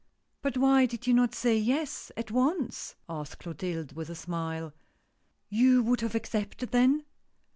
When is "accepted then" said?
6.15-7.05